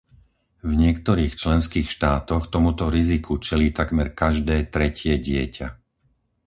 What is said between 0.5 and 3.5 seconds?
V niektorých členských štátoch tomuto riziku